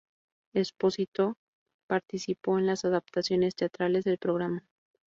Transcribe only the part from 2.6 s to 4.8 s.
las adaptaciones teatrales del programa.